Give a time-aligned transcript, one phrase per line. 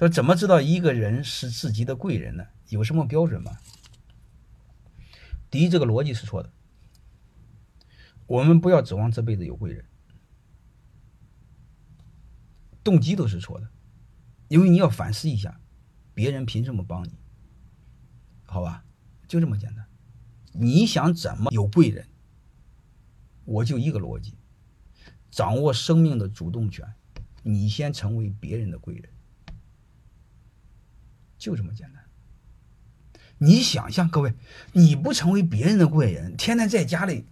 [0.00, 2.46] 说：“怎么知道一个人是自己的贵人呢？
[2.70, 3.58] 有什么标准吗？”
[5.50, 6.50] 第一，这个逻辑是错的。
[8.26, 9.84] 我们不要指望这辈子有贵人，
[12.82, 13.68] 动机都是错的，
[14.48, 15.60] 因为你要反思一下，
[16.14, 17.12] 别人凭什么帮你？
[18.46, 18.82] 好吧，
[19.28, 19.84] 就这么简单。
[20.54, 22.06] 你想怎么有贵人？
[23.44, 24.38] 我就一个逻辑：
[25.30, 26.90] 掌握生命的主动权，
[27.42, 29.10] 你先成为别人的贵人，
[31.40, 32.04] 就这么简单。
[33.38, 34.34] 你想象，各位，
[34.72, 37.24] 你不成为别人的贵人，天天在家里，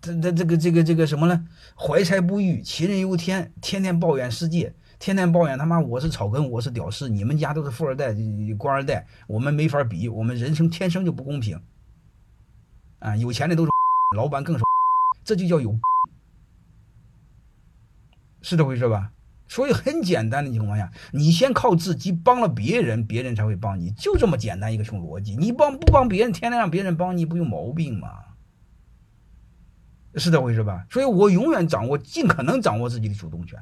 [0.00, 1.46] 这这这个这个这个什么呢？
[1.76, 8.14] 怀才不遇，杞人忧天，天天抱怨世界，天天抱怨他妈我是草根，我是屌丝，你们家都是富二代、
[8.56, 11.60] 官二代，我们没法比，我们人生天生就不公平。
[13.00, 13.70] 啊，有钱的都是
[14.16, 14.62] 老板，更是，
[15.24, 15.76] 这就叫有，
[18.42, 19.10] 是这回事吧？
[19.48, 25.34] 所以很简单的情况下，你先靠自己帮了别人，别人才会帮你，就这么简单一个穷逻辑。
[25.36, 28.08] 你帮不帮别人，天天让别人帮你，不有毛病吗？
[30.14, 30.86] 是这回事吧？
[30.90, 33.58] 所以我永远掌握，尽可能掌握自己的主动权。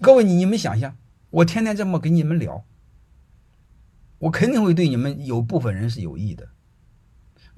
[0.00, 0.96] 各位，你你们想想，
[1.30, 2.64] 我天天这么跟你们聊，
[4.18, 6.48] 我肯定会对你们有部分人是有益的。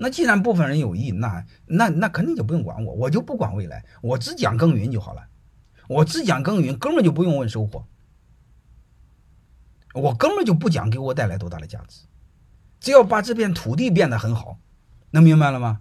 [0.01, 5.27] 那既然部分人有意，那那那肯定就不用管我，我就不管未来，我只讲耕耘就好了。
[5.89, 7.85] 我只讲耕耘，根本就不用问收获，
[9.95, 12.03] 我根本就不讲给我带来多大的价值，
[12.79, 14.59] 只要把这片土地变得很好，
[15.11, 15.81] 能明白了吗？